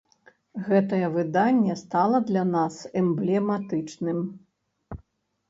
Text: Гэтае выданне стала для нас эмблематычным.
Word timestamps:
Гэтае 0.69 1.07
выданне 1.17 1.75
стала 1.81 2.17
для 2.31 2.43
нас 2.55 2.81
эмблематычным. 3.03 4.19